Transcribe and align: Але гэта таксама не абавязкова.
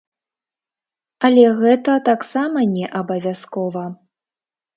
Але 1.29 1.43
гэта 1.59 1.91
таксама 2.09 2.65
не 2.73 2.85
абавязкова. 3.01 3.87